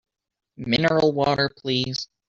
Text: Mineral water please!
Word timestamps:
Mineral 0.57 1.11
water 1.13 1.47
please! 1.61 2.07